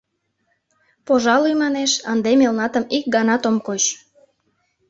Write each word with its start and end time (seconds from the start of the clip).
Пожалуй, 1.07 1.53
манеш, 1.61 1.91
ынде 2.11 2.31
мелнатым 2.39 2.83
ик 2.97 3.05
ганат 3.15 3.43
ом 3.49 3.57
коч. 3.67 3.83